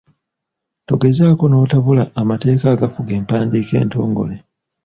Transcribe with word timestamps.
Togezaako 0.89 1.43
n'otabula 1.49 2.03
amateeka 2.21 2.65
agafuga 2.75 3.11
empandiika 3.19 3.75
entongole. 3.83 4.35